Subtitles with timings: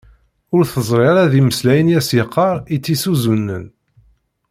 [0.55, 3.65] Ur teẓri ma d imeslayen i as-yeqqar i tt-isuzunen.